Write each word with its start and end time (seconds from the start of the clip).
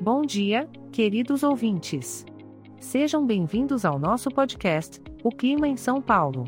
Bom 0.00 0.20
dia, 0.26 0.68
queridos 0.92 1.42
ouvintes. 1.42 2.26
Sejam 2.78 3.24
bem-vindos 3.24 3.82
ao 3.82 3.98
nosso 3.98 4.28
podcast, 4.28 5.00
O 5.24 5.30
Clima 5.30 5.66
em 5.66 5.74
São 5.74 6.02
Paulo. 6.02 6.44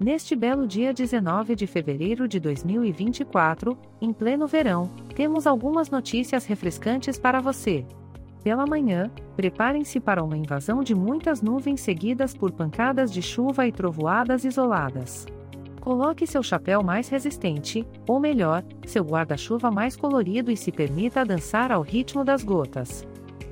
Neste 0.00 0.34
belo 0.34 0.66
dia 0.66 0.94
19 0.94 1.54
de 1.54 1.66
fevereiro 1.66 2.26
de 2.26 2.40
2024, 2.40 3.76
em 4.00 4.10
pleno 4.10 4.46
verão, 4.46 4.90
temos 5.14 5.46
algumas 5.46 5.90
notícias 5.90 6.46
refrescantes 6.46 7.18
para 7.18 7.42
você. 7.42 7.84
Pela 8.42 8.64
manhã, 8.66 9.10
preparem-se 9.36 10.00
para 10.00 10.24
uma 10.24 10.38
invasão 10.38 10.82
de 10.82 10.94
muitas 10.94 11.42
nuvens 11.42 11.82
seguidas 11.82 12.34
por 12.34 12.52
pancadas 12.52 13.12
de 13.12 13.20
chuva 13.20 13.66
e 13.66 13.72
trovoadas 13.72 14.44
isoladas. 14.44 15.26
Coloque 15.88 16.26
seu 16.26 16.42
chapéu 16.42 16.82
mais 16.82 17.08
resistente, 17.08 17.82
ou 18.06 18.20
melhor, 18.20 18.62
seu 18.86 19.02
guarda-chuva 19.02 19.70
mais 19.70 19.96
colorido 19.96 20.50
e 20.50 20.56
se 20.56 20.70
permita 20.70 21.24
dançar 21.24 21.72
ao 21.72 21.80
ritmo 21.80 22.22
das 22.22 22.44
gotas. 22.44 23.08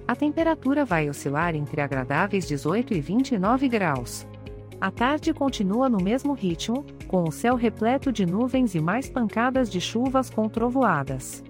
A 0.06 0.14
temperatura 0.14 0.84
vai 0.84 1.08
oscilar 1.08 1.56
entre 1.56 1.80
agradáveis 1.80 2.46
18 2.46 2.92
e 2.92 3.00
29 3.00 3.68
graus. 3.70 4.26
A 4.78 4.90
tarde 4.90 5.32
continua 5.32 5.88
no 5.88 5.96
mesmo 5.96 6.34
ritmo, 6.34 6.84
com 7.08 7.22
o 7.22 7.32
céu 7.32 7.54
repleto 7.54 8.12
de 8.12 8.26
nuvens 8.26 8.74
e 8.74 8.80
mais 8.82 9.08
pancadas 9.08 9.70
de 9.70 9.80
chuvas 9.80 10.28
com 10.28 10.46
trovoadas. 10.46 11.42